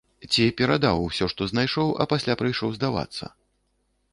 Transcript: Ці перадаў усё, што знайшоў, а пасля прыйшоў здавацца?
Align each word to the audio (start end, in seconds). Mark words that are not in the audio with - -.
Ці 0.31 0.45
перадаў 0.61 1.01
усё, 1.09 1.27
што 1.33 1.47
знайшоў, 1.51 1.91
а 2.05 2.07
пасля 2.15 2.33
прыйшоў 2.41 2.69
здавацца? 2.79 3.25